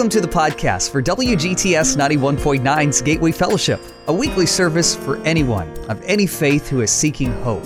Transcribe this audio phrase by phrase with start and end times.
[0.00, 6.00] Welcome to the podcast for WGTS 91.9's Gateway Fellowship, a weekly service for anyone of
[6.04, 7.62] any faith who is seeking hope.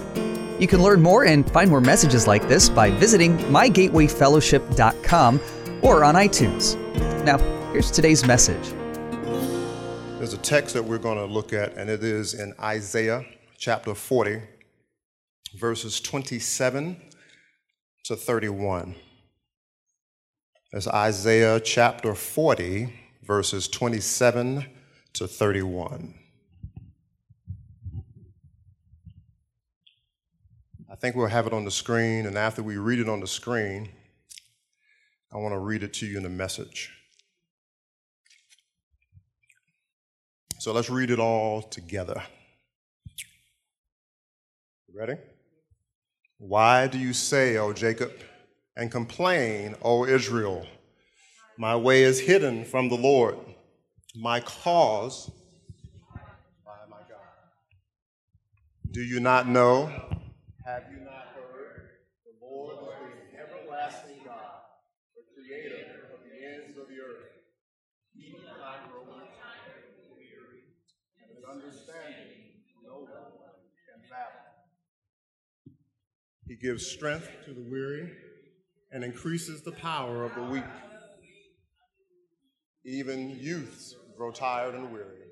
[0.59, 5.41] You can learn more and find more messages like this by visiting mygatewayfellowship.com
[5.83, 7.23] or on iTunes.
[7.23, 7.39] Now,
[7.71, 8.75] here's today's message.
[10.19, 13.25] There's a text that we're going to look at, and it is in Isaiah
[13.59, 14.43] chapter 40,
[15.55, 17.01] verses 27
[18.07, 18.97] to 31.
[20.75, 24.67] That's Isaiah chapter 40, verses 27
[25.13, 26.15] to 31.
[30.91, 33.29] I think we'll have it on the screen, and after we read it on the
[33.29, 33.89] screen,
[35.33, 36.91] I want to read it to you in the message.
[40.59, 42.21] So let's read it all together.
[44.93, 45.15] Ready?
[46.39, 48.11] Why do you say, O Jacob,
[48.77, 50.67] and complain, O Israel?
[51.57, 53.39] My way is hidden from the Lord,
[54.17, 55.31] my cause
[56.65, 57.21] by my God.
[58.91, 59.87] Do you not know?
[60.67, 61.91] Have you not heard?
[62.27, 64.67] The Lord is the everlasting God,
[65.15, 67.31] the creator of the ends of the earth.
[68.17, 69.03] He will not grow
[70.11, 70.65] weary,
[71.23, 73.31] and with understanding no one
[73.87, 74.43] can fathom.
[76.49, 78.11] He gives strength to the weary
[78.95, 80.65] and increases the power of the weak.
[82.85, 85.27] Even youths grow tired and weary,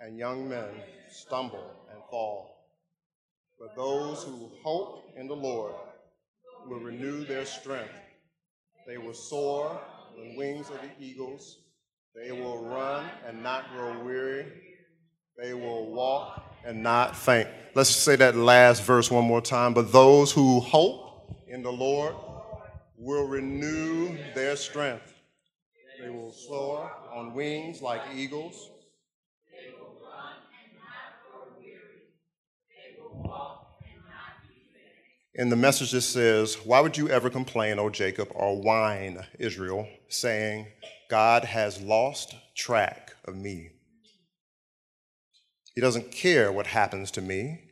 [0.00, 0.70] and young men
[1.10, 2.70] stumble and fall.
[3.60, 5.74] But those who hope in the Lord
[6.66, 7.92] will renew their strength.
[8.86, 11.58] They will soar on the wings of the eagles.
[12.14, 14.46] They will run and not grow weary.
[15.36, 17.48] They will walk and not faint.
[17.74, 19.74] Let's say that last verse one more time.
[19.74, 22.14] But those who hope in the Lord
[23.02, 25.12] will renew their strength.
[26.00, 28.70] They will soar on wings like eagles.
[29.50, 32.12] They will run and not grow weary.
[32.70, 34.94] They will walk and not be faint.
[35.34, 39.88] In the message, it says, Why would you ever complain, O Jacob, or whine, Israel,
[40.08, 40.68] saying,
[41.10, 43.70] God has lost track of me?
[45.74, 47.62] He doesn't care what happens to me.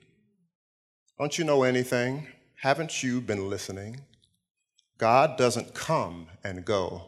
[1.19, 2.27] Don't you know anything?
[2.63, 4.01] Haven't you been listening?
[5.01, 7.07] God doesn't come and go.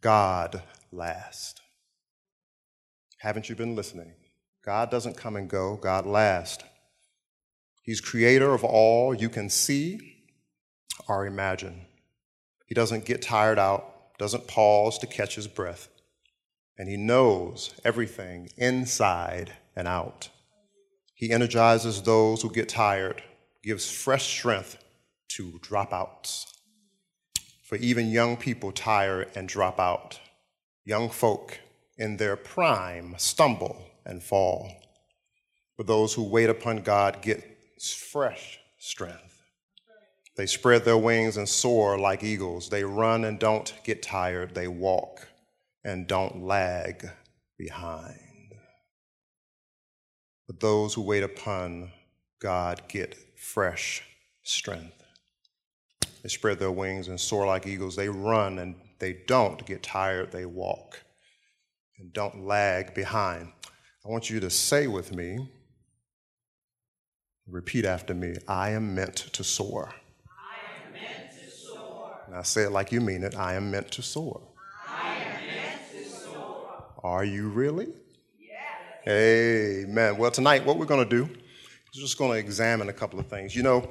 [0.00, 1.60] God last.
[3.18, 4.12] Haven't you been listening?
[4.64, 6.64] God doesn't come and go, God last.
[7.84, 10.24] He's creator of all you can see
[11.06, 11.86] or imagine.
[12.66, 15.86] He doesn't get tired out, doesn't pause to catch his breath,
[16.76, 20.28] and he knows everything inside and out.
[21.14, 23.22] He energizes those who get tired,
[23.62, 24.76] gives fresh strength
[25.36, 26.49] to dropouts
[27.70, 30.18] for even young people tire and drop out.
[30.84, 31.56] Young folk
[31.96, 34.72] in their prime stumble and fall.
[35.76, 37.44] But those who wait upon God get
[37.80, 39.40] fresh strength.
[40.34, 42.70] They spread their wings and soar like eagles.
[42.70, 44.52] They run and don't get tired.
[44.52, 45.28] They walk
[45.84, 47.08] and don't lag
[47.56, 48.56] behind.
[50.48, 51.92] But those who wait upon
[52.40, 54.02] God get fresh
[54.42, 54.99] strength.
[56.22, 57.96] They spread their wings and soar like eagles.
[57.96, 60.32] They run and they don't get tired.
[60.32, 61.02] They walk
[61.98, 63.52] and don't lag behind.
[64.04, 65.48] I want you to say with me,
[67.46, 69.92] repeat after me I am meant to soar.
[70.28, 72.18] I am meant to soar.
[72.30, 74.40] Now say it like you mean it I am meant to soar.
[74.86, 76.84] I am meant to soar.
[77.02, 77.88] Are you really?
[78.38, 79.08] Yes.
[79.08, 80.16] Amen.
[80.16, 81.24] Well, tonight, what we're going to do
[81.92, 83.56] is just going to examine a couple of things.
[83.56, 83.88] You know,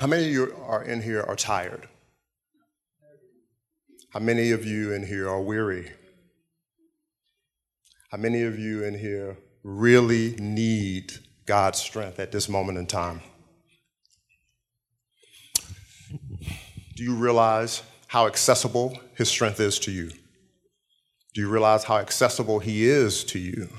[0.00, 1.88] how many of you are in here are tired?
[4.10, 5.90] How many of you in here are weary?
[8.10, 11.12] How many of you in here really need
[11.46, 13.22] God's strength at this moment in time?
[16.94, 20.10] Do you realize how accessible His strength is to you?
[21.32, 23.70] Do you realize how accessible He is to you?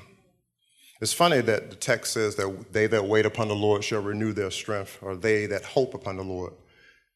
[1.04, 4.32] It's funny that the text says that they that wait upon the Lord shall renew
[4.32, 6.54] their strength, or they that hope upon the Lord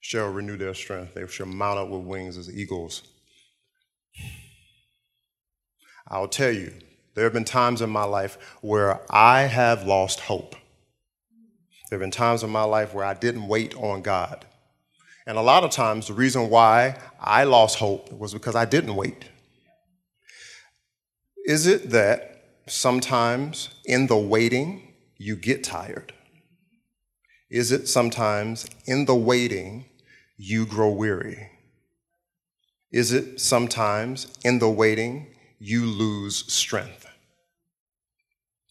[0.02, 1.14] shall renew their strength.
[1.14, 3.04] They shall mount up with wings as eagles.
[6.10, 6.74] I'll tell you,
[7.14, 10.58] there have been times in my life where I have lost hope.
[11.90, 14.46] There have been times in my life where I didn't wait on God.
[15.26, 18.98] And a lot of times, the reason why I lost hope was because I didn't
[18.98, 19.24] wait.
[21.46, 22.37] Is it that
[22.70, 26.14] sometimes in the waiting you get tired?
[27.50, 29.86] Is it sometimes in the waiting
[30.38, 31.50] you grow weary?
[32.92, 35.28] Is it sometimes in the waiting
[35.60, 37.06] you lose strength?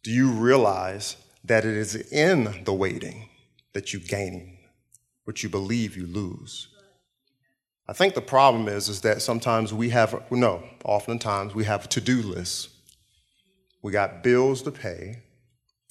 [0.03, 3.29] Do you realize that it is in the waiting
[3.73, 4.59] that you gain
[5.25, 6.69] what you believe you lose?
[7.89, 12.01] I think the problem is, is that sometimes we have, no, oftentimes we have to
[12.01, 12.76] do lists.
[13.87, 15.21] We got bills to pay,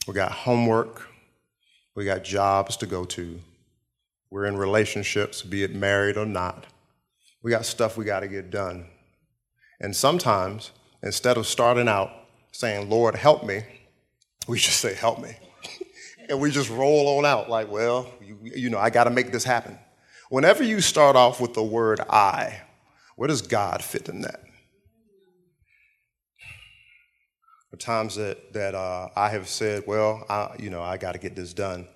[0.06, 1.08] we got homework,
[1.96, 3.40] we got jobs to go to,
[4.30, 6.66] we're in relationships, be it married or not.
[7.42, 8.88] We got stuff we got to get done.
[9.80, 10.72] And sometimes,
[11.04, 12.12] instead of starting out
[12.52, 13.64] saying, Lord, help me,
[14.46, 15.32] we just say, help me.
[16.30, 19.32] and we just roll on out like, well, you, you know, I got to make
[19.32, 19.80] this happen.
[20.30, 22.62] Whenever you start off with the word I,
[23.16, 24.45] where does God fit in that?
[27.76, 31.20] The times that, that uh, I have said, well, I, you know, I got to
[31.20, 31.90] get this done,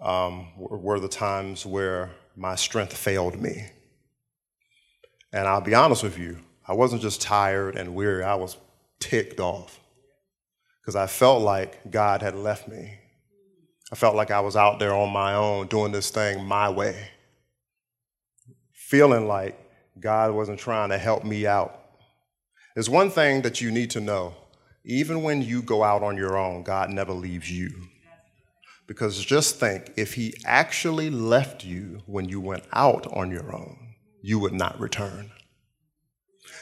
[0.00, 3.66] um, were the times where my strength failed me.
[5.30, 8.56] And I'll be honest with you, I wasn't just tired and weary, I was
[9.00, 9.78] ticked off
[10.80, 12.98] because I felt like God had left me.
[13.92, 17.06] I felt like I was out there on my own doing this thing my way
[18.72, 19.60] feeling like
[20.00, 21.78] God wasn't trying to help me out.
[22.74, 24.34] There's one thing that you need to know
[24.84, 27.70] even when you go out on your own, God never leaves you.
[28.86, 33.94] Because just think if He actually left you when you went out on your own,
[34.22, 35.30] you would not return.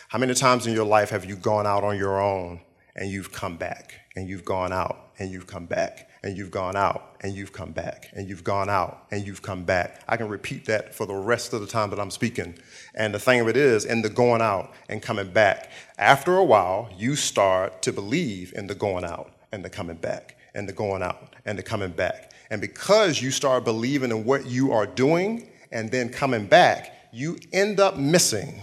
[0.09, 2.61] How many times in your life have you gone out on your own
[2.95, 6.75] and you've come back, and you've gone out and you've come back, and you've gone
[6.75, 10.03] out and you've come back, and you've gone out and you've come back.
[10.09, 12.59] I can repeat that for the rest of the time that I'm speaking.
[12.97, 16.45] And the thing of it is, in the going out and coming back, after a
[16.45, 20.73] while, you start to believe in the going out and the coming back, and the
[20.73, 22.33] going out and the coming back.
[22.51, 27.39] And because you start believing in what you are doing and then coming back, you
[27.53, 28.63] end up missing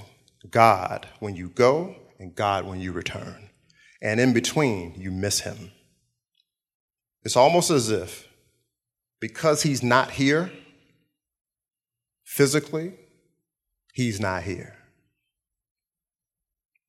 [0.52, 3.50] God when you go and God when you return.
[4.02, 5.72] And in between, you miss Him.
[7.24, 8.28] It's almost as if
[9.20, 10.52] because he's not here
[12.26, 12.94] physically,
[13.94, 14.76] he's not here.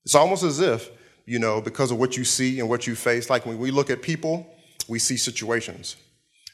[0.04, 0.90] It's almost as if,
[1.26, 3.90] you know, because of what you see and what you face, like when we look
[3.90, 4.46] at people,
[4.88, 5.96] we see situations.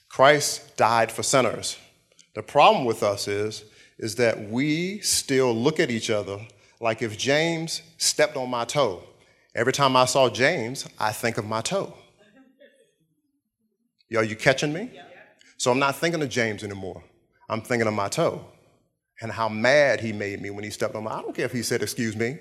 [0.09, 1.79] Christ died for sinners.
[2.35, 3.65] The problem with us is,
[3.99, 6.39] is that we still look at each other
[6.81, 9.03] like if James stepped on my toe.
[9.55, 11.95] Every time I saw James, I think of my toe.
[14.17, 14.91] Are you catching me?
[14.93, 15.03] Yeah.
[15.57, 17.03] So I'm not thinking of James anymore.
[17.49, 18.45] I'm thinking of my toe
[19.21, 21.13] and how mad he made me when he stepped on my.
[21.13, 22.39] I don't care if he said, "Excuse me."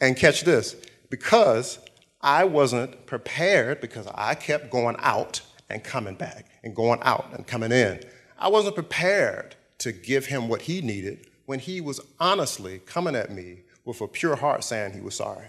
[0.00, 0.76] And catch this,
[1.10, 1.78] because
[2.20, 7.46] I wasn't prepared because I kept going out and coming back and going out and
[7.46, 8.00] coming in.
[8.38, 13.30] I wasn't prepared to give him what he needed when he was honestly coming at
[13.30, 15.46] me with a pure heart saying he was sorry.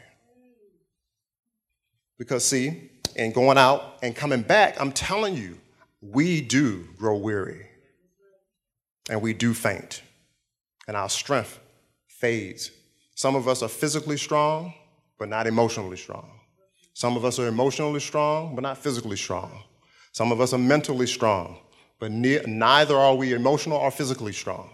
[2.18, 5.60] Because, see, and going out and coming back, I'm telling you,
[6.02, 7.68] we do grow weary
[9.10, 10.02] and we do faint,
[10.88, 11.60] and our strength
[12.08, 12.72] fades.
[13.16, 14.74] Some of us are physically strong,
[15.20, 16.30] but not emotionally strong.
[16.94, 19.64] Some of us are emotionally strong, but not physically strong.
[20.12, 21.58] Some of us are mentally strong,
[22.00, 24.70] but ne- neither are we emotional or physically strong.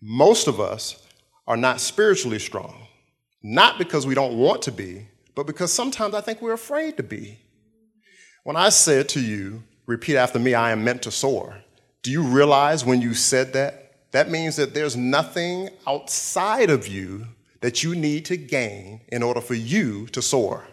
[0.00, 1.04] Most of us
[1.46, 2.86] are not spiritually strong,
[3.42, 7.02] not because we don't want to be, but because sometimes I think we're afraid to
[7.02, 7.38] be.
[8.48, 11.58] When I said to you, repeat after me, I am meant to soar,
[12.02, 13.92] do you realize when you said that?
[14.12, 17.26] That means that there's nothing outside of you
[17.60, 20.66] that you need to gain in order for you to soar.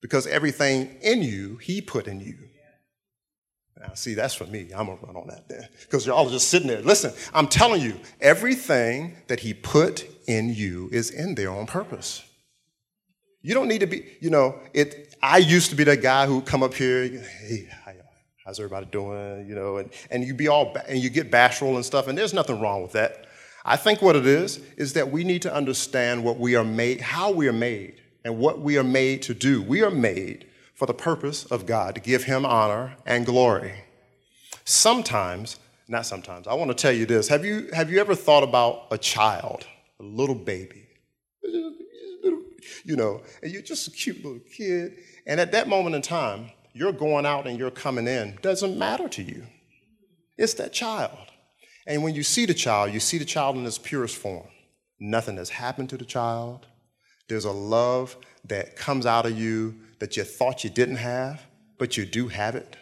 [0.00, 2.38] Because everything in you, He put in you.
[3.78, 4.70] Now, see, that's for me.
[4.74, 5.68] I'm going to run on that there.
[5.82, 6.80] Because y'all are just sitting there.
[6.80, 12.24] Listen, I'm telling you, everything that He put in you is in there on purpose.
[13.42, 15.09] You don't need to be, you know, it.
[15.22, 17.68] I used to be that guy who come up here, hey,
[18.44, 21.84] how's everybody doing, you know, and, and you be all, and you get bashful and
[21.84, 23.26] stuff, and there's nothing wrong with that.
[23.64, 27.02] I think what it is, is that we need to understand what we are made,
[27.02, 29.62] how we are made, and what we are made to do.
[29.62, 33.74] We are made for the purpose of God, to give Him honor and glory.
[34.64, 37.28] Sometimes, not sometimes, I want to tell you this.
[37.28, 39.66] Have you, have you ever thought about a child,
[39.98, 40.86] a little baby?
[42.84, 44.96] You know, and you're just a cute little kid.
[45.26, 49.08] And at that moment in time, you're going out and you're coming in doesn't matter
[49.08, 49.46] to you.
[50.38, 51.18] It's that child.
[51.86, 54.46] And when you see the child, you see the child in its purest form.
[54.98, 56.66] Nothing has happened to the child.
[57.28, 61.42] There's a love that comes out of you that you thought you didn't have,
[61.78, 62.76] but you do have it.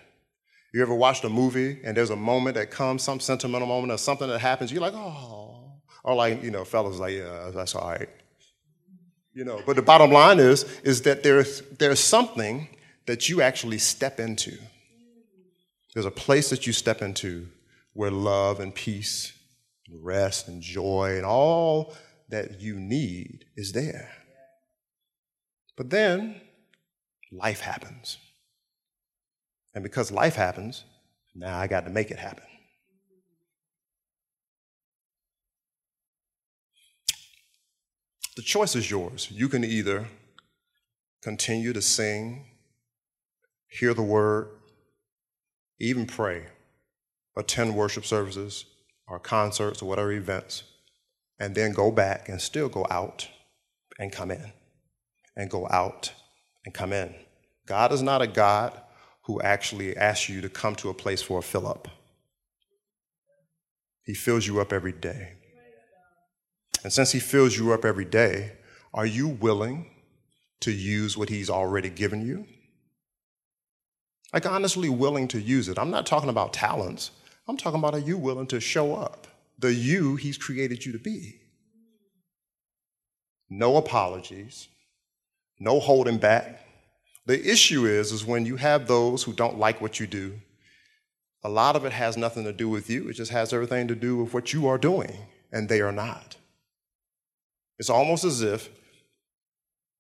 [0.73, 3.99] You ever watched a movie and there's a moment that comes, some sentimental moment or
[3.99, 7.89] something that happens, you're like, oh, Or like, you know, fellas like, yeah, that's all
[7.89, 8.09] right.
[9.39, 12.67] You know, but the bottom line is, is that there's, there's something
[13.07, 14.59] that you actually step into.
[15.95, 17.47] There's a place that you step into
[17.93, 19.33] where love and peace
[19.87, 21.95] and rest and joy and all
[22.31, 24.11] that you need is there.
[25.77, 26.41] But then
[27.31, 28.19] life happens.
[29.73, 30.83] And because life happens,
[31.37, 32.43] now I got to make it happen.
[38.39, 39.29] The choice is yours.
[39.33, 40.07] You can either
[41.25, 42.47] continue to sing,
[43.67, 44.51] hear the word,
[45.81, 46.45] even pray,
[47.37, 48.65] attend worship services
[49.09, 50.63] or concerts or whatever events,
[51.41, 53.27] and then go back and still go out
[53.99, 54.53] and come in,
[55.37, 56.13] and go out
[56.65, 57.13] and come in.
[57.67, 58.73] God is not a God
[59.23, 61.89] who actually asks you to come to a place for a fill up.
[64.05, 65.38] He fills you up every day.
[66.83, 68.53] And since He fills you up every day,
[68.95, 69.91] are you willing
[70.61, 72.47] to use what He's already given you?
[74.33, 75.79] Like, honestly willing to use it.
[75.79, 77.11] I'm not talking about talents.
[77.47, 79.27] I'm talking about are you willing to show up?
[79.59, 81.41] The you He's created you to be.
[83.51, 84.69] No apologies,
[85.59, 86.61] no holding back.
[87.25, 90.39] The issue is, is when you have those who don't like what you do,
[91.43, 93.09] a lot of it has nothing to do with you.
[93.09, 95.17] It just has everything to do with what you are doing,
[95.53, 96.37] and they are not.
[97.79, 98.69] It's almost as if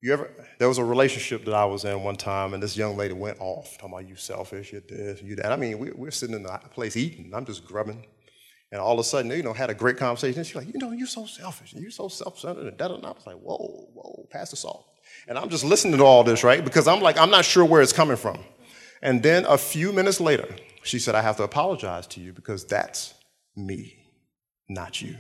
[0.00, 2.96] you ever there was a relationship that I was in one time, and this young
[2.96, 5.52] lady went off talking about you selfish, you this, you that.
[5.52, 8.06] I mean, we, we're sitting in the place eating, I'm just grubbing,
[8.70, 10.38] and all of a sudden, you know, had a great conversation.
[10.38, 13.04] And She's like, you know, you're so selfish, and you're so self-centered, and that, and
[13.04, 14.86] I was like, whoa, whoa, pass the salt.
[15.26, 16.64] And I'm just listening to all this, right?
[16.64, 18.38] Because I'm like, I'm not sure where it's coming from.
[19.02, 20.48] And then a few minutes later,
[20.82, 23.14] she said, I have to apologize to you because that's
[23.56, 23.96] me,
[24.68, 25.16] not you.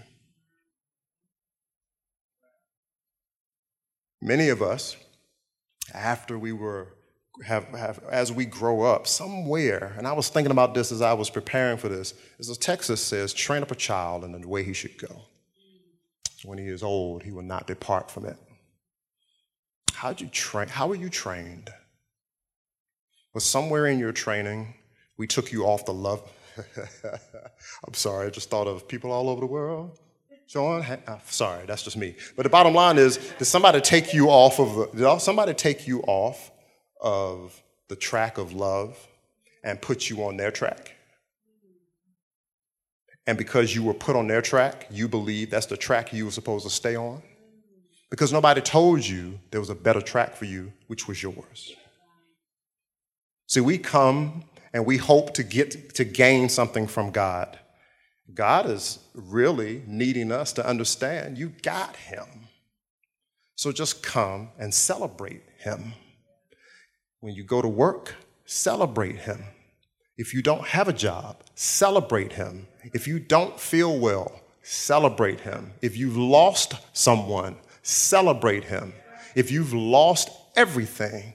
[4.20, 4.96] Many of us,
[5.94, 6.88] after we were,
[7.44, 11.12] have, have, as we grow up, somewhere, and I was thinking about this as I
[11.12, 14.46] was preparing for this, as a text that says, train up a child in the
[14.46, 15.22] way he should go.
[16.44, 18.36] When he is old, he will not depart from it.
[19.92, 20.68] how did you train?
[20.68, 21.70] How were you trained?
[23.34, 24.74] Was somewhere in your training,
[25.16, 26.28] we took you off the love.
[27.86, 29.98] I'm sorry, I just thought of people all over the world
[30.48, 32.16] Sean, uh, sorry, that's just me.
[32.34, 36.00] But the bottom line is, did somebody take you off of did somebody take you
[36.06, 36.50] off
[37.02, 38.96] of the track of love
[39.62, 40.94] and put you on their track?
[43.26, 46.30] And because you were put on their track, you believe that's the track you were
[46.30, 47.20] supposed to stay on?
[48.08, 51.74] Because nobody told you there was a better track for you, which was yours.
[53.48, 57.58] See, we come and we hope to get to gain something from God.
[58.34, 62.48] God is really needing us to understand you got him.
[63.56, 65.94] So just come and celebrate him.
[67.20, 69.44] When you go to work, celebrate him.
[70.16, 72.68] If you don't have a job, celebrate him.
[72.92, 75.72] If you don't feel well, celebrate him.
[75.80, 78.92] If you've lost someone, celebrate him.
[79.34, 81.34] If you've lost everything,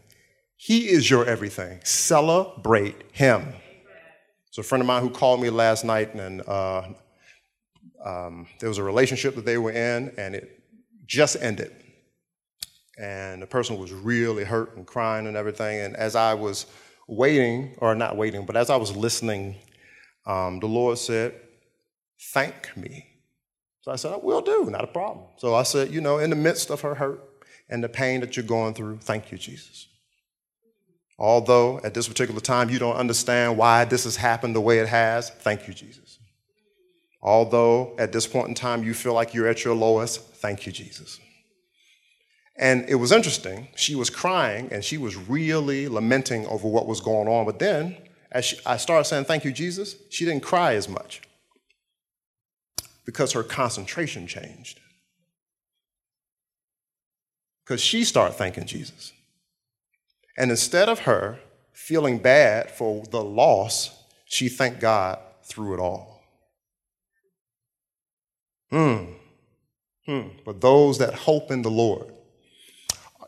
[0.56, 1.80] he is your everything.
[1.84, 3.54] Celebrate him.
[4.54, 6.84] So a friend of mine who called me last night, and uh,
[8.06, 10.62] um, there was a relationship that they were in, and it
[11.08, 11.72] just ended.
[13.00, 15.80] And the person was really hurt and crying and everything.
[15.80, 16.68] And as I was
[17.08, 19.56] waiting, or not waiting, but as I was listening,
[20.28, 21.34] um, the Lord said,
[22.32, 23.08] Thank me.
[23.82, 25.26] So I said, I will do, not a problem.
[25.38, 27.24] So I said, You know, in the midst of her hurt
[27.70, 29.88] and the pain that you're going through, thank you, Jesus.
[31.18, 34.88] Although at this particular time you don't understand why this has happened the way it
[34.88, 36.20] has, thank you, Jesus.
[37.22, 40.72] Although at this point in time you feel like you're at your lowest, thank you,
[40.72, 41.20] Jesus.
[42.58, 43.70] And it was interesting.
[43.76, 47.46] She was crying and she was really lamenting over what was going on.
[47.46, 47.98] But then,
[48.32, 51.22] as she, I started saying, Thank you, Jesus, she didn't cry as much
[53.06, 54.80] because her concentration changed.
[57.64, 59.14] Because she started thanking Jesus.
[60.38, 61.40] And instead of her
[61.74, 66.24] feeling bad for the loss, she thanked God through it all.
[68.72, 69.04] Hmm.
[70.06, 70.30] Hmm.
[70.44, 72.12] For those that hope in the Lord.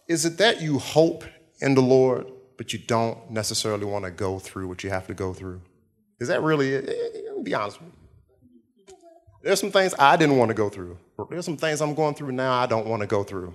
[0.07, 1.23] Is it that you hope
[1.61, 5.13] in the Lord, but you don't necessarily want to go through what you have to
[5.13, 5.61] go through?
[6.19, 7.43] Is that really it?
[7.43, 8.95] Be honest with you.
[9.43, 10.97] There's some things I didn't want to go through.
[11.29, 13.53] There's some things I'm going through now I don't want to go through.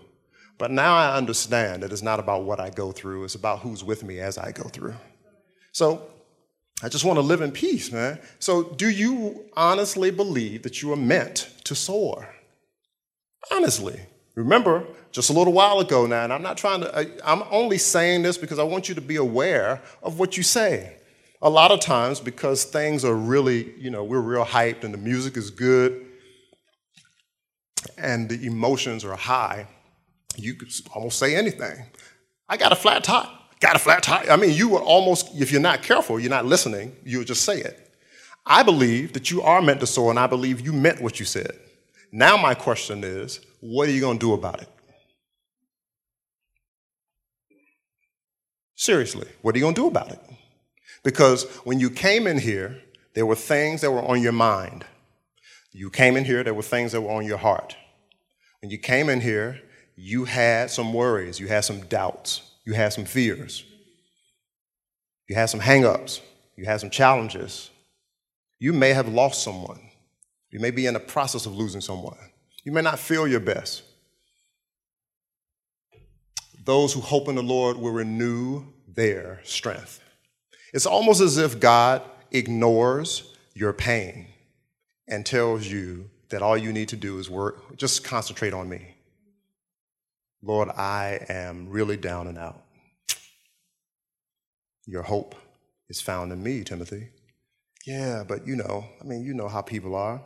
[0.61, 3.83] But now I understand that it's not about what I go through, it's about who's
[3.83, 4.95] with me as I go through.
[5.73, 6.07] So
[6.83, 8.21] I just want to live in peace, man.
[8.41, 12.29] So, do you honestly believe that you are meant to soar?
[13.51, 14.01] Honestly.
[14.35, 17.79] Remember, just a little while ago now, and I'm not trying to, I, I'm only
[17.79, 20.99] saying this because I want you to be aware of what you say.
[21.41, 24.99] A lot of times, because things are really, you know, we're real hyped and the
[24.99, 26.05] music is good
[27.97, 29.67] and the emotions are high,
[30.37, 31.85] you could almost say anything.
[32.49, 33.29] I got a flat tire.
[33.61, 34.31] Got a flat tire.
[34.31, 37.45] I mean, you would almost, if you're not careful, you're not listening, you would just
[37.45, 37.91] say it.
[38.47, 41.27] I believe that you are meant to soar, and I believe you meant what you
[41.27, 41.53] said.
[42.11, 44.69] Now, my question is, what are you going to do about it?
[48.75, 50.21] Seriously, what are you going to do about it?
[51.03, 52.81] Because when you came in here,
[53.15, 54.85] there were things that were on your mind.
[55.73, 57.77] You came in here, there were things that were on your heart.
[58.63, 59.61] When you came in here,
[60.03, 63.65] you had some worries, you had some doubts, you had some fears,
[65.29, 66.23] you had some hangups,
[66.57, 67.69] you had some challenges.
[68.59, 69.79] You may have lost someone.
[70.51, 72.17] You may be in the process of losing someone.
[72.65, 73.83] You may not feel your best.
[76.65, 80.01] Those who hope in the Lord will renew their strength.
[80.73, 84.29] It's almost as if God ignores your pain
[85.09, 88.95] and tells you that all you need to do is work, just concentrate on me.
[90.43, 92.63] Lord, I am really down and out.
[94.87, 95.35] Your hope
[95.89, 97.11] is found in me, Timothy.
[97.87, 100.23] Yeah, but you know, I mean, you know how people are.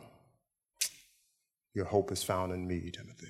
[1.73, 3.27] Your hope is found in me, Timothy.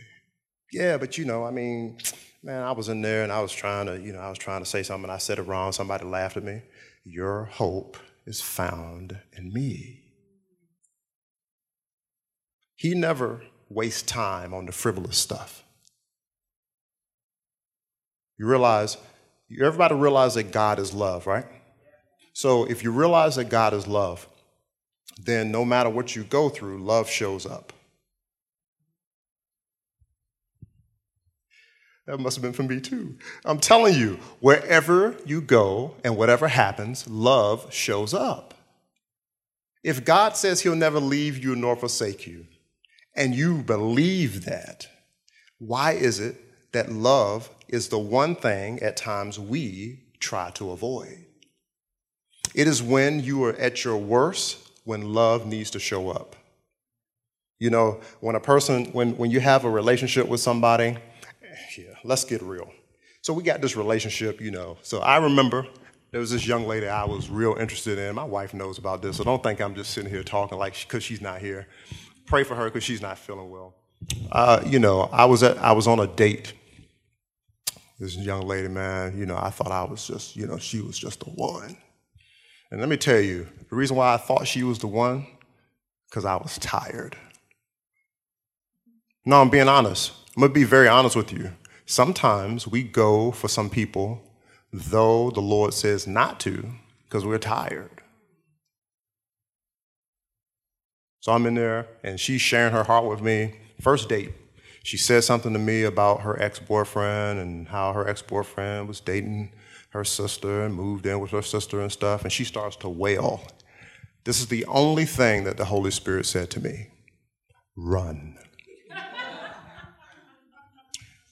[0.71, 1.97] Yeah, but you know, I mean,
[2.43, 4.61] man, I was in there and I was trying to, you know, I was trying
[4.61, 5.71] to say something and I said it wrong.
[5.71, 6.61] Somebody laughed at me.
[7.03, 10.01] Your hope is found in me.
[12.75, 15.64] He never wastes time on the frivolous stuff.
[18.37, 18.97] You realize,
[19.61, 21.45] everybody realize that God is love, right?
[22.33, 24.27] So if you realize that God is love,
[25.17, 27.71] then no matter what you go through, love shows up.
[32.07, 33.17] That must have been for me too.
[33.45, 38.53] I'm telling you, wherever you go and whatever happens, love shows up.
[39.83, 42.45] If God says he'll never leave you nor forsake you,
[43.15, 44.87] and you believe that,
[45.57, 46.35] why is it
[46.75, 51.25] that love is the one thing at times we try to avoid?
[52.53, 56.35] It is when you are at your worst when love needs to show up.
[57.59, 60.97] You know, when a person, when, when you have a relationship with somebody,
[61.77, 62.69] yeah, let's get real.
[63.21, 64.77] So we got this relationship, you know.
[64.81, 65.65] So I remember
[66.11, 68.15] there was this young lady I was real interested in.
[68.15, 71.03] My wife knows about this, so don't think I'm just sitting here talking like because
[71.03, 71.67] she's not here.
[72.25, 73.75] Pray for her because she's not feeling well.
[74.31, 76.53] Uh, you know, I was at, I was on a date.
[77.99, 80.97] This young lady, man, you know, I thought I was just, you know, she was
[80.97, 81.77] just the one.
[82.69, 85.25] And let me tell you, the reason why I thought she was the one,
[86.09, 87.15] because I was tired.
[89.25, 90.11] No, I'm being honest.
[90.35, 91.51] I'm gonna be very honest with you.
[91.85, 94.21] Sometimes we go for some people,
[94.73, 96.71] though the Lord says not to,
[97.05, 98.01] because we're tired.
[101.21, 103.55] So I'm in there, and she's sharing her heart with me.
[103.81, 104.33] First date,
[104.85, 108.99] she said something to me about her ex boyfriend and how her ex boyfriend was
[108.99, 109.51] dating
[109.89, 113.41] her sister and moved in with her sister and stuff, and she starts to wail.
[114.25, 116.89] This is the only thing that the Holy Spirit said to me
[117.75, 118.37] run.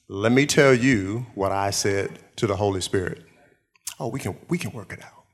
[0.08, 3.22] Let me tell you what I said to the Holy Spirit.
[4.00, 5.24] Oh, we can, we can work it out.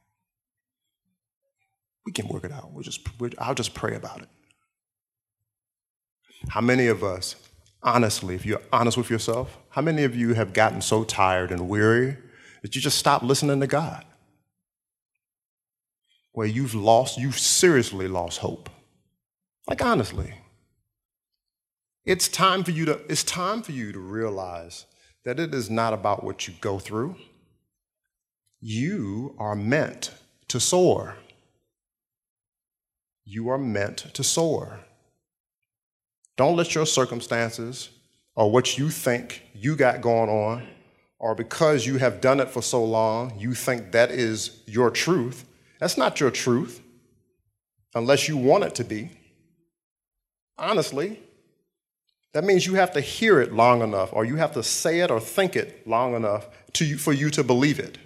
[2.05, 2.71] We can work it out.
[2.73, 4.29] We'll just, we'll, I'll just pray about it.
[6.49, 7.37] How many of us,
[7.83, 11.69] honestly, if you're honest with yourself, how many of you have gotten so tired and
[11.69, 12.17] weary
[12.63, 14.05] that you just stop listening to God?
[16.33, 18.71] Where you've lost, you've seriously lost hope.
[19.69, 20.35] Like honestly.
[22.05, 24.87] It's time for you to, it's time for you to realize
[25.25, 27.17] that it is not about what you go through.
[28.61, 30.13] You are meant
[30.49, 31.17] to soar.
[33.25, 34.81] You are meant to soar.
[36.41, 37.91] Don't let your circumstances
[38.35, 40.67] or what you think you got going on
[41.19, 45.45] or because you have done it for so long, you think that is your truth.
[45.81, 46.81] That's not your truth
[47.95, 49.11] unless you want it to be.
[50.57, 51.21] Honestly,
[52.33, 55.11] that means you have to hear it long enough, or you have to say it
[55.11, 57.99] or think it long enough to for you to believe it.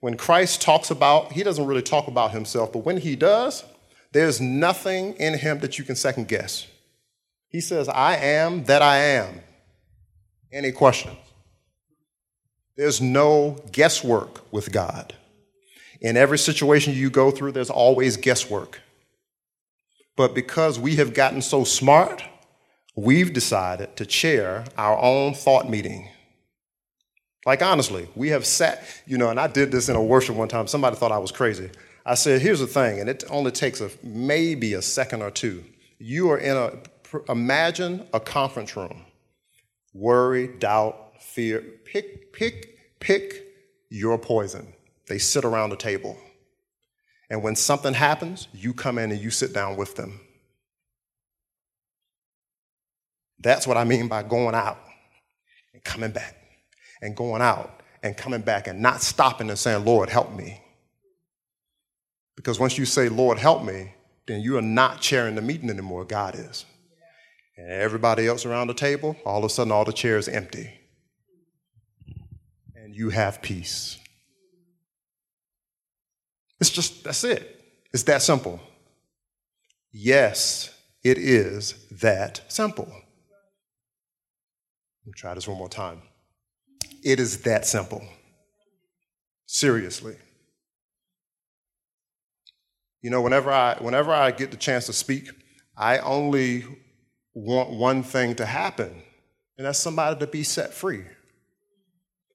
[0.00, 3.64] When Christ talks about, he doesn't really talk about himself, but when he does,
[4.12, 6.66] there's nothing in him that you can second guess.
[7.56, 9.40] He says, I am that I am.
[10.52, 11.16] Any questions?
[12.76, 15.14] There's no guesswork with God.
[16.02, 18.82] In every situation you go through, there's always guesswork.
[20.18, 22.22] But because we have gotten so smart,
[22.94, 26.10] we've decided to chair our own thought meeting.
[27.46, 30.48] Like, honestly, we have sat, you know, and I did this in a worship one
[30.48, 30.66] time.
[30.66, 31.70] Somebody thought I was crazy.
[32.04, 35.64] I said, here's the thing, and it only takes a, maybe a second or two.
[35.98, 36.72] You are in a,
[37.28, 39.04] imagine a conference room.
[39.92, 41.64] Worry, doubt, fear.
[41.84, 43.46] Pick, pick, pick
[43.88, 44.72] your poison.
[45.08, 46.16] They sit around the table.
[47.30, 50.20] And when something happens, you come in and you sit down with them.
[53.38, 54.78] That's what I mean by going out
[55.74, 56.36] and coming back,
[57.02, 60.60] and going out and coming back, and not stopping and saying, Lord, help me.
[62.36, 63.92] Because once you say, Lord, help me,
[64.26, 66.04] then you are not chairing the meeting anymore.
[66.04, 66.64] God is.
[67.56, 70.72] And everybody else around the table, all of a sudden, all the chairs empty.
[72.74, 73.98] And you have peace.
[76.60, 77.60] It's just, that's it.
[77.92, 78.60] It's that simple.
[79.90, 80.70] Yes,
[81.02, 82.86] it is that simple.
[82.86, 82.94] Let
[85.06, 86.02] me try this one more time.
[87.02, 88.02] It is that simple.
[89.46, 90.16] Seriously.
[93.00, 95.30] You know, whenever I, whenever I get the chance to speak,
[95.76, 96.64] I only
[97.36, 99.02] want one thing to happen,
[99.58, 101.04] and that's somebody to be set free.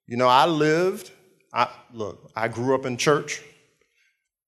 [0.07, 1.11] You know, I lived,
[1.51, 3.41] I, look, I grew up in church.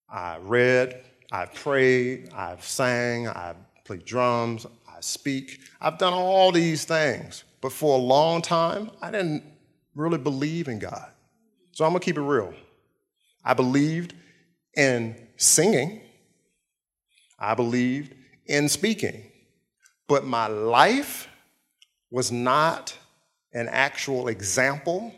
[0.08, 5.60] I read, I prayed, I've sang, I played drums, I speak.
[5.82, 7.44] I've done all these things.
[7.60, 9.44] But for a long time, I didn't
[9.96, 11.10] really believe in God.
[11.72, 12.54] So I'm gonna keep it real.
[13.44, 14.14] I believed
[14.76, 16.02] in singing,
[17.40, 18.14] I believed
[18.46, 19.32] in speaking,
[20.08, 21.28] but my life
[22.12, 22.98] was not
[23.54, 25.14] an actual example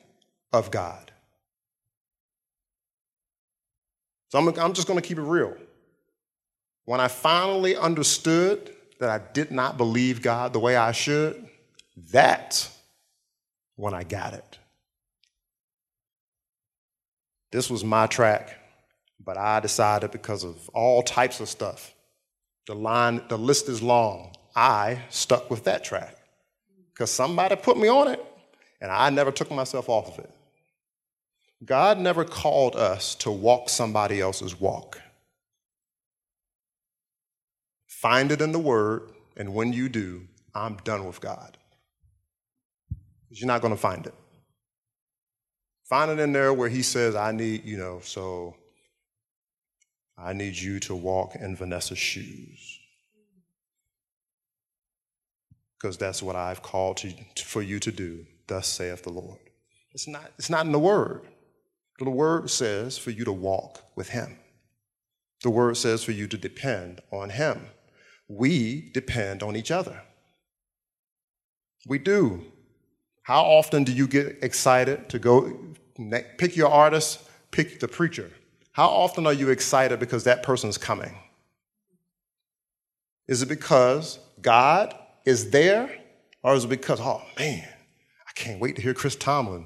[0.53, 1.11] of God.
[4.29, 5.55] So I'm, I'm just going to keep it real.
[6.85, 11.47] When I finally understood that I did not believe God the way I should,
[12.11, 12.77] that's
[13.75, 14.59] when I got it.
[17.51, 18.57] This was my track,
[19.23, 21.93] but I decided because of all types of stuff
[22.67, 24.35] the line, the list is long.
[24.55, 26.15] I stuck with that track
[26.93, 28.23] because somebody put me on it
[28.79, 30.31] and I never took myself off of it.
[31.63, 35.01] God never called us to walk somebody else's walk.
[37.87, 41.57] Find it in the Word, and when you do, I'm done with God.
[42.89, 44.13] Because you're not going to find it.
[45.85, 48.55] Find it in there where He says, I need, you know, so
[50.17, 52.74] I need you to walk in Vanessa's shoes.
[55.79, 59.39] Because that's what I've called to, for you to do, thus saith the Lord.
[59.93, 61.27] It's not, it's not in the Word.
[61.99, 64.37] The Word says for you to walk with Him.
[65.43, 67.67] The Word says for you to depend on Him.
[68.27, 70.01] We depend on each other.
[71.87, 72.43] We do.
[73.23, 75.57] How often do you get excited to go
[76.37, 78.31] pick your artist, pick the preacher?
[78.71, 81.17] How often are you excited because that person's coming?
[83.27, 84.93] Is it because God
[85.25, 85.89] is there?
[86.43, 87.67] Or is it because, oh man,
[88.27, 89.65] I can't wait to hear Chris Tomlin?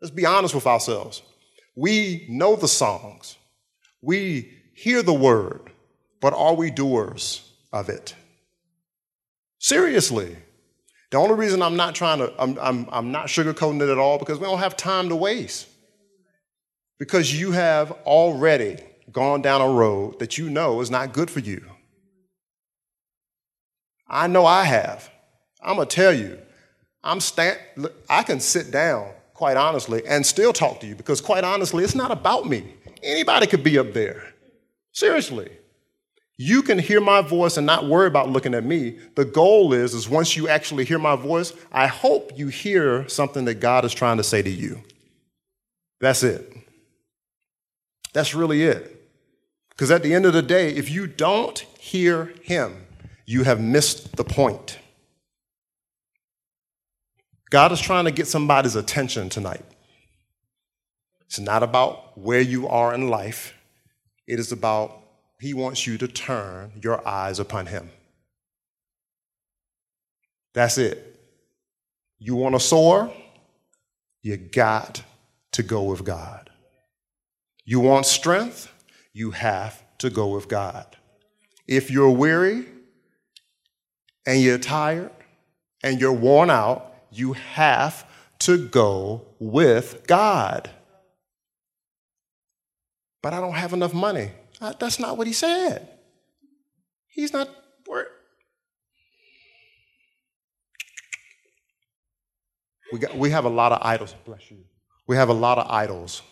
[0.00, 1.22] Let's be honest with ourselves.
[1.74, 3.36] We know the songs,
[4.00, 5.72] we hear the word,
[6.20, 8.14] but are we doers of it?
[9.58, 10.36] Seriously.
[11.10, 14.18] The only reason I'm not trying to, I'm, I'm, I'm not sugarcoating it at all
[14.18, 15.68] because we don't have time to waste
[16.98, 18.76] because you have already
[19.10, 21.64] gone down a road that you know is not good for you.
[24.08, 25.10] I know I have.
[25.60, 26.38] I'm gonna tell you,
[27.02, 27.58] I'm stand,
[28.08, 31.94] I can sit down, quite honestly, and still talk to you because, quite honestly, it's
[31.94, 32.74] not about me.
[33.02, 34.34] Anybody could be up there.
[34.92, 35.50] Seriously.
[36.40, 38.98] You can hear my voice and not worry about looking at me.
[39.16, 43.44] The goal is, is once you actually hear my voice, I hope you hear something
[43.46, 44.82] that God is trying to say to you.
[46.00, 46.52] That's it.
[48.12, 48.94] That's really it.
[49.70, 52.86] Because at the end of the day, if you don't hear him,
[53.28, 54.78] you have missed the point.
[57.50, 59.66] God is trying to get somebody's attention tonight.
[61.26, 63.52] It's not about where you are in life,
[64.26, 65.02] it is about
[65.40, 67.90] He wants you to turn your eyes upon Him.
[70.54, 71.20] That's it.
[72.18, 73.12] You want to soar?
[74.22, 75.02] You got
[75.52, 76.48] to go with God.
[77.66, 78.72] You want strength?
[79.12, 80.96] You have to go with God.
[81.66, 82.64] If you're weary
[84.28, 85.10] and you're tired
[85.82, 88.06] and you're worn out, you have
[88.40, 90.70] to go with God.
[93.22, 94.30] But I don't have enough money.
[94.78, 95.88] That's not what he said.
[97.08, 97.48] He's not.
[102.92, 104.14] We, got, we have a lot of idols.
[104.24, 104.58] Bless you.
[105.06, 106.22] We have a lot of idols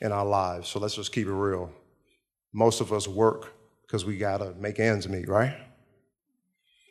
[0.00, 0.68] in our lives.
[0.68, 1.70] So let's just keep it real.
[2.52, 3.52] Most of us work
[3.82, 5.54] because we got to make ends meet, right?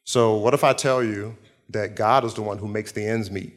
[0.07, 1.35] So, what if I tell you
[1.67, 3.53] that God is the one who makes the ends meet?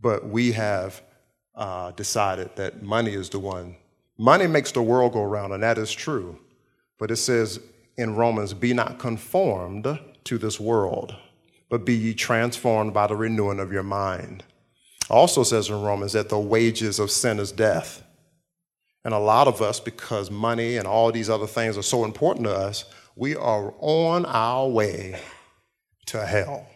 [0.00, 1.00] But we have
[1.54, 3.76] uh, decided that money is the one.
[4.18, 6.36] Money makes the world go round, and that is true.
[6.98, 7.60] But it says
[7.96, 11.14] in Romans, be not conformed to this world,
[11.68, 14.42] but be ye transformed by the renewing of your mind.
[15.08, 18.02] Also says in Romans that the wages of sin is death.
[19.04, 22.46] And a lot of us, because money and all these other things are so important
[22.46, 22.84] to us,
[23.16, 25.20] we are on our way
[26.06, 26.66] to hell.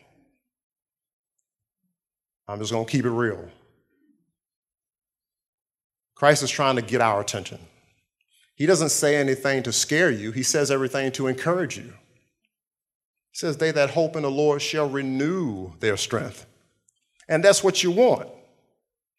[2.49, 3.49] I'm just going to keep it real.
[6.15, 7.59] Christ is trying to get our attention.
[8.55, 11.93] He doesn't say anything to scare you, he says everything to encourage you.
[13.31, 16.47] He says, They that hope in the Lord shall renew their strength.
[17.29, 18.29] And that's what you want,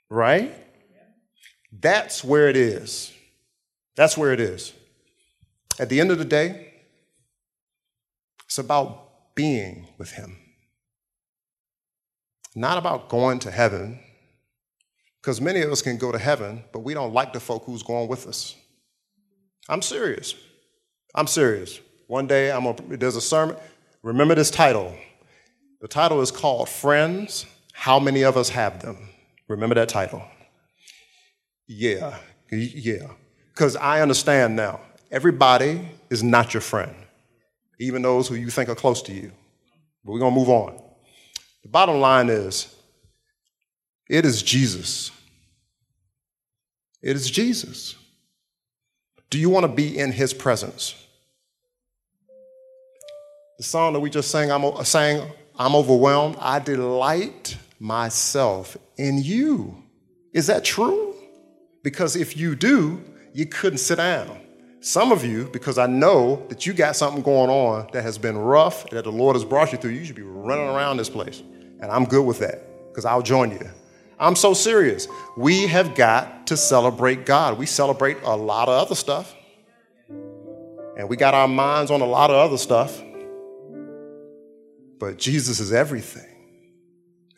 [0.10, 0.56] right?
[1.72, 3.14] That's where it is.
[3.96, 4.74] That's where it is.
[5.80, 6.67] At the end of the day,
[8.58, 10.36] it's about being with Him,
[12.56, 14.00] not about going to heaven,
[15.22, 17.84] because many of us can go to heaven, but we don't like the folk who's
[17.84, 18.56] going with us.
[19.70, 20.34] I'm serious.
[21.14, 21.80] I'm serious.
[22.08, 23.58] One day, I'm gonna, there's a sermon.
[24.02, 24.92] Remember this title.
[25.80, 29.10] The title is called Friends How Many of Us Have Them?
[29.48, 30.24] Remember that title.
[31.68, 32.18] Yeah,
[32.52, 33.12] yeah.
[33.54, 34.80] Because I understand now,
[35.12, 36.96] everybody is not your friend,
[37.80, 39.32] even those who you think are close to you.
[40.04, 40.82] But we're going to move on.
[41.64, 42.74] The bottom line is
[44.10, 45.12] it is Jesus.
[47.02, 47.96] It is Jesus.
[49.30, 50.96] Do you want to be in his presence?
[53.58, 56.38] The song that we just sang, I'm, sang, I'm overwhelmed.
[56.40, 59.84] I delight myself in you.
[60.34, 61.16] Is that true?
[61.84, 64.40] Because if you do, you couldn't sit down.
[64.80, 68.38] Some of you, because I know that you got something going on that has been
[68.38, 71.42] rough, that the Lord has brought you through, you should be running around this place.
[71.80, 73.70] And I'm good with that because I'll join you.
[74.20, 75.08] I'm so serious.
[75.36, 77.58] We have got to celebrate God.
[77.58, 79.36] We celebrate a lot of other stuff.
[80.10, 83.02] And we got our minds on a lot of other stuff.
[85.00, 86.26] But Jesus is everything.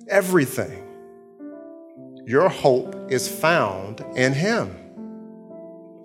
[0.08, 0.86] Everything.
[2.26, 4.74] Your hope is found in Him.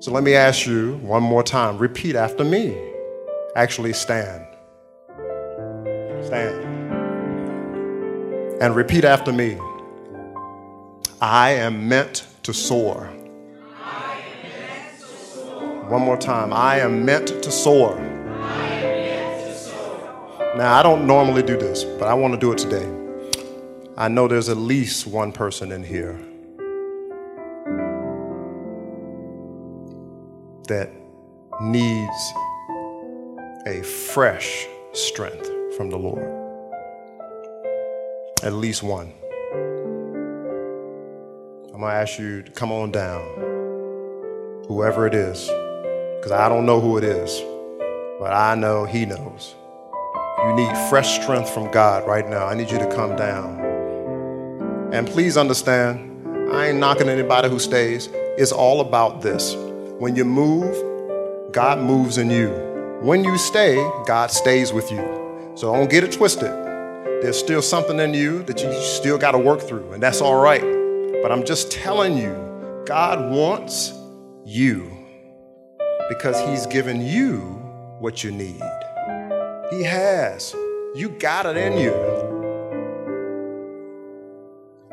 [0.00, 1.78] So let me ask you one more time.
[1.78, 2.76] Repeat after me.
[3.56, 4.44] Actually, stand.
[6.24, 6.64] Stand.
[8.60, 9.58] And repeat after me.
[11.20, 13.06] I am meant to soar.
[15.88, 16.52] One more time.
[16.52, 17.98] I am meant to soar.
[20.56, 22.88] Now, I don't normally do this, but I want to do it today.
[23.96, 26.18] I know there's at least one person in here
[30.68, 30.90] that
[31.60, 32.32] needs
[33.66, 36.24] a fresh strength from the Lord.
[38.42, 39.12] At least one.
[41.72, 43.22] I'm going to ask you to come on down,
[44.68, 45.48] whoever it is,
[46.18, 47.40] because I don't know who it is,
[48.20, 49.54] but I know He knows.
[50.44, 52.46] You need fresh strength from God right now.
[52.46, 53.60] I need you to come down.
[54.92, 58.08] And please understand, I ain't knocking anybody who stays.
[58.12, 59.56] It's all about this.
[59.98, 62.50] When you move, God moves in you.
[63.00, 63.76] When you stay,
[64.06, 65.52] God stays with you.
[65.54, 66.50] So don't get it twisted.
[67.22, 70.42] There's still something in you that you still got to work through, and that's all
[70.42, 70.62] right.
[71.22, 73.92] But I'm just telling you, God wants
[74.44, 74.90] you
[76.08, 77.38] because He's given you
[78.00, 78.60] what you need.
[79.70, 80.54] He has.
[80.96, 81.94] You got it in you.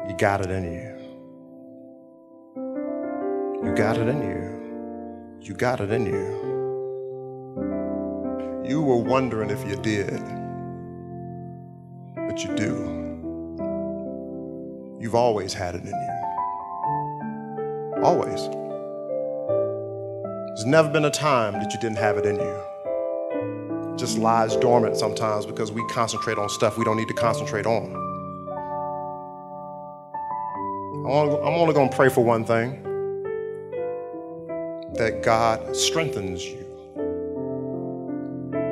[0.07, 0.91] You got it in you.
[3.67, 4.40] You got it in you.
[5.43, 6.49] You got it in you.
[8.63, 10.21] You were wondering if you did,
[12.15, 12.75] but you do.
[14.99, 16.21] You've always had it in you.
[18.03, 18.39] Always.
[20.49, 23.95] There's never been a time that you didn't have it in you.
[23.97, 27.95] Just lies dormant sometimes because we concentrate on stuff we don't need to concentrate on.
[31.03, 32.90] I'm only going to pray for one thing
[35.01, 36.63] that God strengthens you.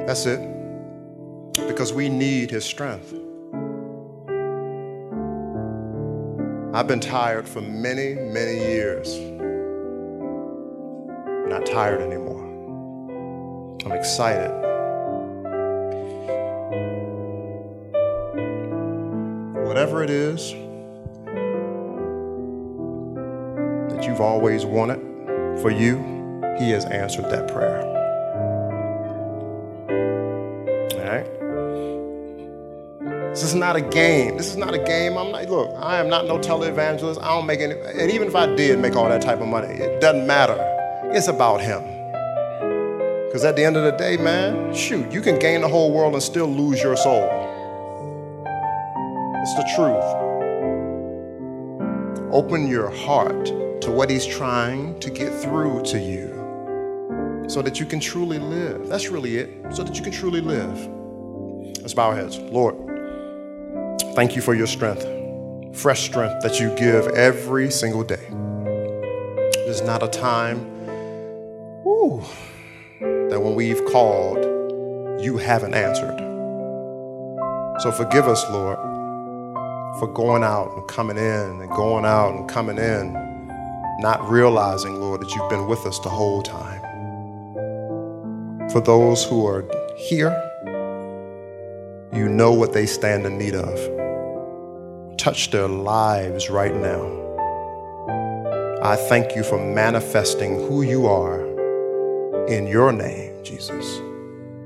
[0.06, 0.40] That's it.
[1.54, 3.12] Because we need His strength.
[6.72, 9.16] I've been tired for many, many years.
[11.26, 12.46] I'm not tired anymore.
[13.84, 14.52] I'm excited.
[19.66, 20.52] whatever it is
[23.94, 25.00] that you've always wanted
[25.62, 26.19] for you,
[26.60, 27.80] He has answered that prayer.
[30.92, 31.26] All right?
[33.30, 34.36] This is not a game.
[34.36, 35.18] This is not a game.
[35.18, 37.22] I'm like, look, I am not no televangelist.
[37.22, 39.74] I don't make any, and even if I did make all that type of money,
[39.74, 40.58] it doesn't matter.
[41.14, 41.82] It's about Him.
[43.28, 46.14] Because at the end of the day, man, shoot, you can gain the whole world
[46.14, 47.24] and still lose your soul.
[49.44, 50.04] It's the truth.
[52.34, 56.29] Open your heart to what He's trying to get through to you
[57.50, 58.88] so that you can truly live.
[58.88, 60.88] That's really it, so that you can truly live.
[61.82, 62.38] Let's bow our heads.
[62.38, 62.76] Lord,
[64.14, 65.04] thank you for your strength,
[65.76, 68.28] fresh strength that you give every single day.
[69.66, 70.60] There's not a time,
[71.84, 72.24] whew,
[73.00, 74.38] that when we've called,
[75.20, 76.18] you haven't answered.
[77.82, 78.78] So forgive us, Lord,
[79.98, 83.14] for going out and coming in and going out and coming in,
[84.02, 86.69] not realizing, Lord, that you've been with us the whole time.
[88.72, 90.32] For those who are here,
[92.14, 95.18] you know what they stand in need of.
[95.18, 97.02] Touch their lives right now.
[98.84, 101.42] I thank you for manifesting who you are
[102.48, 103.98] in your name, Jesus.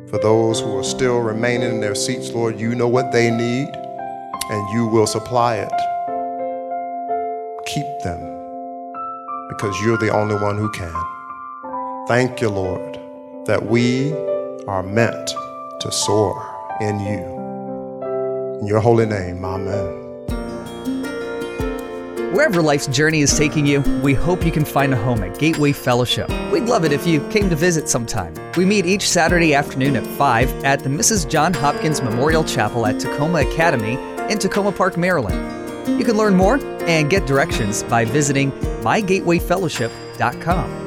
[0.10, 3.70] For those who are still remaining in their seats, Lord, you know what they need
[4.50, 5.72] and you will supply it.
[7.66, 8.20] Keep them
[9.50, 10.94] because you're the only one who can.
[12.08, 13.00] Thank you, Lord,
[13.46, 14.14] that we
[14.68, 15.34] are meant
[15.82, 16.50] to soar
[16.82, 18.60] in you.
[18.62, 20.04] In your holy name, amen.
[22.34, 25.72] Wherever life's journey is taking you, we hope you can find a home at Gateway
[25.72, 26.28] Fellowship.
[26.52, 28.34] We'd love it if you came to visit sometime.
[28.58, 31.30] We meet each Saturday afternoon at 5 at the Mrs.
[31.30, 33.94] John Hopkins Memorial Chapel at Takoma Academy
[34.32, 36.00] in Takoma Park, Maryland.
[36.00, 38.52] You can learn more and get directions by visiting
[38.82, 40.83] mygatewayfellowship.com.